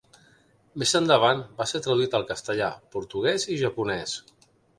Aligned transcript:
Més 0.83 0.93
endavant 0.99 1.43
va 1.59 1.67
ser 1.73 1.81
traduït 1.87 2.15
al 2.21 2.25
castellà, 2.33 2.71
portuguès 2.97 3.47
i 3.57 3.61
japonès. 3.67 4.19